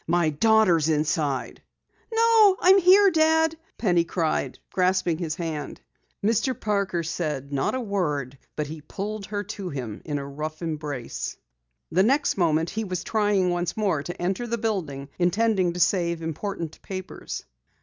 [0.07, 1.61] "My daughter's inside!"
[2.11, 5.79] "No, here I am, Dad!" Penny cried, grasping his hand.
[6.25, 6.59] Mr.
[6.59, 11.37] Parker said no word, but he pulled her to him in a rough embrace.
[11.91, 16.23] The next moment he was trying once more to enter the building, intending to save
[16.23, 17.45] important papers.